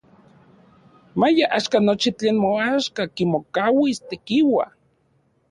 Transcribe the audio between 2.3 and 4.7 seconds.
moaxka kimokauis Tekiua.